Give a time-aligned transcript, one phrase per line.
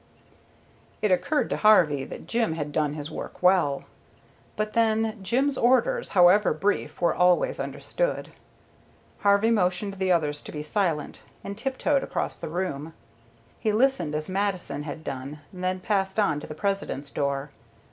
[1.03, 3.83] It occurred to Harvey that Jim had done his work well.
[4.55, 8.31] But then, Jim's orders, however brief, were always understood.
[9.19, 12.93] Harvey motioned the others to be silent, and tiptoed across the floor.
[13.59, 17.51] He listened as Mattison had done, then passed on to the President's door.